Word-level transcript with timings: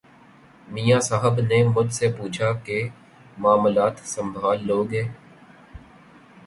میاں 0.67 0.99
صاحب 0.99 1.39
نے 1.39 1.63
مجھ 1.75 1.93
سے 1.93 2.07
پوچھا 2.17 2.51
کہ 2.65 2.87
معاملات 3.37 3.99
سنبھال 4.05 4.67
لو 4.67 4.83
گے۔ 4.83 5.03